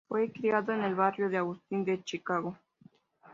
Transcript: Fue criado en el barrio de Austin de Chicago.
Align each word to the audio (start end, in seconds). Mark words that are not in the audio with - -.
Fue 0.07 0.31
criado 0.31 0.71
en 0.73 0.81
el 0.83 0.95
barrio 0.95 1.29
de 1.29 1.37
Austin 1.37 1.85
de 1.85 2.03
Chicago. 2.03 2.57